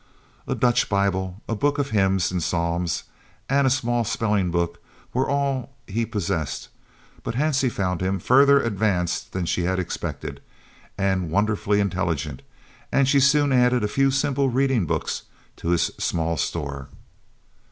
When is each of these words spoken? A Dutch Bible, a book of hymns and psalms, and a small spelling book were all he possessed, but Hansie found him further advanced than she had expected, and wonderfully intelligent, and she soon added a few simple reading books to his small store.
A 0.47 0.55
Dutch 0.55 0.89
Bible, 0.89 1.43
a 1.47 1.53
book 1.53 1.77
of 1.77 1.91
hymns 1.91 2.31
and 2.31 2.41
psalms, 2.41 3.03
and 3.47 3.67
a 3.67 3.69
small 3.69 4.03
spelling 4.03 4.49
book 4.49 4.81
were 5.13 5.29
all 5.29 5.75
he 5.85 6.07
possessed, 6.07 6.69
but 7.21 7.35
Hansie 7.35 7.71
found 7.71 8.01
him 8.01 8.17
further 8.17 8.63
advanced 8.63 9.31
than 9.31 9.45
she 9.45 9.65
had 9.65 9.77
expected, 9.77 10.41
and 10.97 11.29
wonderfully 11.29 11.79
intelligent, 11.79 12.41
and 12.91 13.07
she 13.07 13.19
soon 13.19 13.53
added 13.53 13.83
a 13.83 13.87
few 13.87 14.09
simple 14.09 14.49
reading 14.49 14.87
books 14.87 15.21
to 15.57 15.67
his 15.67 15.91
small 15.99 16.35
store. 16.35 16.87